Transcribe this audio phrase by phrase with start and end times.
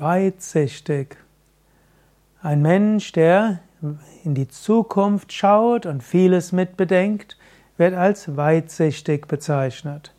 [0.00, 1.16] weitsichtig.
[2.42, 3.60] Ein Mensch, der
[4.24, 7.36] in die Zukunft schaut und vieles mitbedenkt,
[7.76, 10.14] wird als weitsichtig bezeichnet.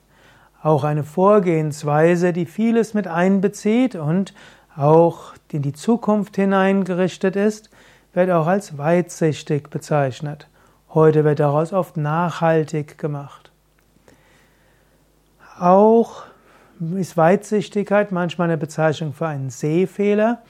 [0.61, 4.34] Auch eine Vorgehensweise, die vieles mit einbezieht und
[4.75, 7.70] auch in die Zukunft hineingerichtet ist,
[8.14, 10.48] wird auch als weitsichtig bezeichnet.
[10.94, 13.52] Heute wird daraus oft nachhaltig gemacht.
[15.60, 16.23] Auch
[16.98, 20.42] ist Weitsichtigkeit manchmal eine Bezeichnung für einen Sehfehler.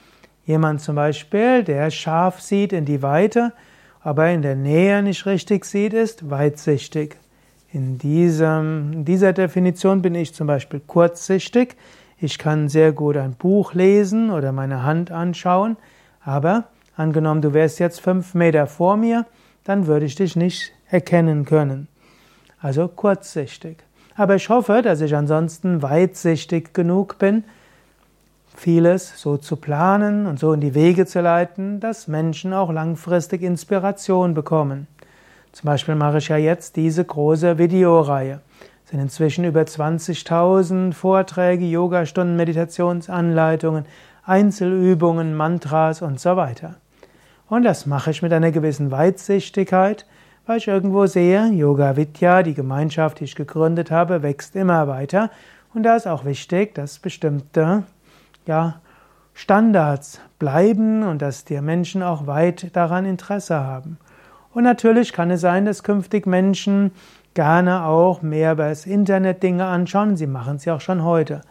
[0.44, 3.52] Jemand zum Beispiel, der scharf sieht in die Weite,
[4.00, 7.16] aber in der Nähe nicht richtig sieht, ist weitsichtig.
[7.72, 11.76] In, diesem, in dieser Definition bin ich zum Beispiel kurzsichtig.
[12.18, 15.76] Ich kann sehr gut ein Buch lesen oder meine Hand anschauen,
[16.22, 16.64] aber
[16.96, 19.26] angenommen, du wärst jetzt fünf Meter vor mir,
[19.64, 21.88] dann würde ich dich nicht erkennen können.
[22.60, 23.78] Also kurzsichtig.
[24.16, 27.44] Aber ich hoffe, dass ich ansonsten weitsichtig genug bin,
[28.54, 33.42] vieles so zu planen und so in die Wege zu leiten, dass Menschen auch langfristig
[33.42, 34.86] Inspiration bekommen.
[35.52, 38.40] Zum Beispiel mache ich ja jetzt diese große Videoreihe.
[38.84, 43.84] Es sind inzwischen über 20.000 Vorträge, Yogastunden, Meditationsanleitungen,
[44.24, 46.76] Einzelübungen, Mantras und so weiter.
[47.48, 50.06] Und das mache ich mit einer gewissen Weitsichtigkeit,
[50.46, 55.30] weil ich irgendwo sehe, Yoga Vidya, die Gemeinschaft, die ich gegründet habe, wächst immer weiter.
[55.74, 57.82] Und da ist auch wichtig, dass bestimmte
[58.46, 58.80] ja,
[59.34, 63.98] Standards bleiben und dass die Menschen auch weit daran Interesse haben.
[64.54, 66.92] Und natürlich kann es sein, dass künftig Menschen
[67.34, 70.16] gerne auch mehr über das Internet Dinge anschauen.
[70.16, 71.42] Sie machen es ja auch schon heute.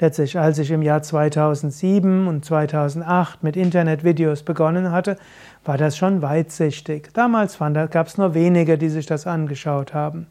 [0.00, 5.16] Letztlich, als ich im Jahr 2007 und 2008 mit Internetvideos begonnen hatte,
[5.64, 7.10] war das schon weitsichtig.
[7.14, 10.26] Damals gab es nur wenige, die sich das angeschaut haben.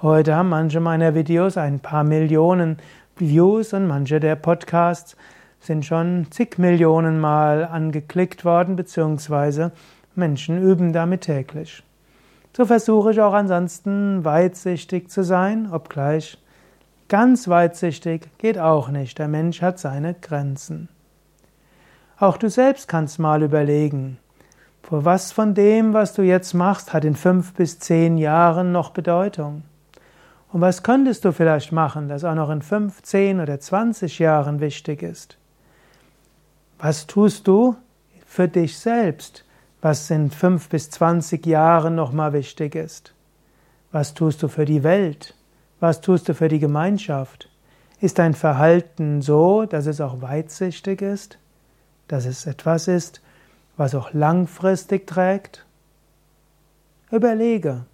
[0.00, 2.78] Heute haben manche meiner Videos ein paar Millionen
[3.16, 5.16] Views und manche der Podcasts
[5.60, 9.72] sind schon zig Millionen Mal angeklickt worden, beziehungsweise
[10.14, 11.82] Menschen üben damit täglich.
[12.56, 16.38] So versuche ich auch ansonsten weitsichtig zu sein, obgleich
[17.10, 19.18] Ganz weitsichtig geht auch nicht.
[19.18, 20.88] Der Mensch hat seine Grenzen.
[22.20, 24.18] Auch du selbst kannst mal überlegen,
[24.84, 28.90] für was von dem, was du jetzt machst, hat in fünf bis zehn Jahren noch
[28.90, 29.64] Bedeutung?
[30.52, 34.60] Und was könntest du vielleicht machen, das auch noch in fünf, zehn oder zwanzig Jahren
[34.60, 35.36] wichtig ist?
[36.78, 37.74] Was tust du
[38.24, 39.44] für dich selbst,
[39.82, 43.14] was in fünf bis zwanzig Jahren nochmal wichtig ist?
[43.90, 45.34] Was tust du für die Welt?
[45.80, 47.48] Was tust du für die Gemeinschaft?
[48.00, 51.38] Ist dein Verhalten so, dass es auch weitsichtig ist?
[52.06, 53.22] Dass es etwas ist,
[53.76, 55.64] was auch langfristig trägt?
[57.10, 57.86] Überlege,